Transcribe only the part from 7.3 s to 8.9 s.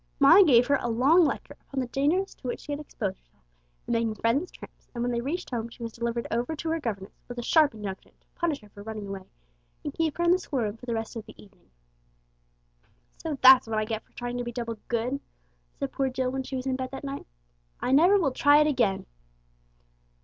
a sharp injunction to punish her for